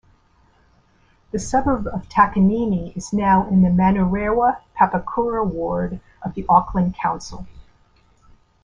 [1.29, 7.45] The suburb of Takanini is now in the Manurewa-Papakura Ward of the Auckland Council.